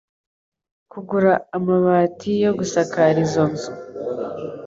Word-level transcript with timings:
kugura 0.91 1.33
amabati 1.57 2.29
yo 2.43 2.51
gusakara 2.59 3.17
izo 3.25 3.43
nzu. 3.51 3.71